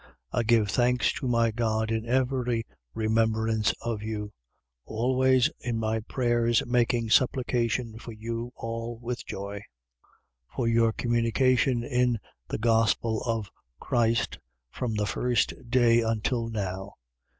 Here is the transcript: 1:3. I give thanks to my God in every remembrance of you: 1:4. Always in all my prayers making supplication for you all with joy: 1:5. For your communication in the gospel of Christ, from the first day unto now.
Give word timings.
1:3. 0.33 0.39
I 0.39 0.43
give 0.43 0.69
thanks 0.71 1.13
to 1.13 1.27
my 1.27 1.51
God 1.51 1.91
in 1.91 2.07
every 2.07 2.65
remembrance 2.95 3.71
of 3.81 4.01
you: 4.01 4.33
1:4. 4.87 4.87
Always 4.87 5.51
in 5.59 5.75
all 5.75 5.79
my 5.81 5.99
prayers 5.99 6.65
making 6.65 7.11
supplication 7.11 7.99
for 7.99 8.11
you 8.11 8.51
all 8.55 8.97
with 8.97 9.23
joy: 9.27 9.57
1:5. 9.57 9.61
For 10.55 10.67
your 10.67 10.91
communication 10.91 11.83
in 11.83 12.17
the 12.47 12.57
gospel 12.57 13.21
of 13.27 13.51
Christ, 13.79 14.39
from 14.71 14.95
the 14.95 15.05
first 15.05 15.53
day 15.69 16.01
unto 16.01 16.49
now. 16.49 16.95